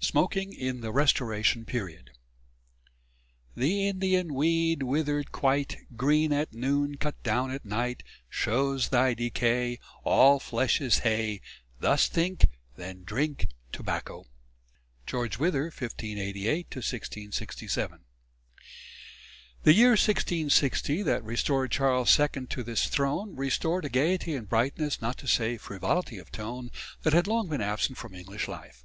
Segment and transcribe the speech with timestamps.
[0.00, 2.10] V SMOKING IN THE RESTORATION PERIOD
[3.54, 9.78] The Indian weed withered quite Green at noon, cut down at night, Shows thy decay
[10.02, 11.40] All flesh is hay:
[11.78, 14.24] Thus think, then drink tobacco.
[15.06, 18.00] GEORGE WITHER (1588 1667).
[19.62, 25.00] The year 1660 that restored Charles II to his throne, restored a gaiety and brightness,
[25.00, 26.72] not to say frivolity of tone,
[27.04, 28.84] that had long been absent from English life.